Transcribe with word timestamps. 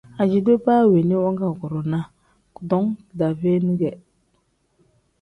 Ajito 0.21 0.53
baa 0.65 0.89
weeni 0.91 1.15
wangaguurinaa 1.23 2.11
kudom 2.55 2.85
kidaave 3.07 3.51
ne 3.65 3.73
ge. 3.79 3.91